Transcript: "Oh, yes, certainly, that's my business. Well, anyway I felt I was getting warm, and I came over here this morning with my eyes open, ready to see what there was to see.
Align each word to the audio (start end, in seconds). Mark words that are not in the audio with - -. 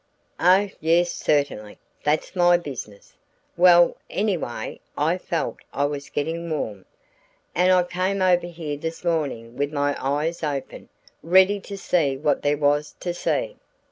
"Oh, 0.39 0.67
yes, 0.79 1.11
certainly, 1.13 1.77
that's 2.03 2.35
my 2.35 2.57
business. 2.57 3.13
Well, 3.55 3.97
anyway 4.09 4.79
I 4.97 5.19
felt 5.19 5.57
I 5.73 5.85
was 5.85 6.09
getting 6.09 6.49
warm, 6.49 6.85
and 7.53 7.71
I 7.71 7.83
came 7.83 8.19
over 8.19 8.47
here 8.47 8.77
this 8.77 9.03
morning 9.03 9.55
with 9.57 9.71
my 9.71 9.95
eyes 10.03 10.41
open, 10.41 10.89
ready 11.21 11.59
to 11.59 11.77
see 11.77 12.17
what 12.17 12.41
there 12.41 12.57
was 12.57 12.95
to 13.01 13.13
see. 13.13 13.57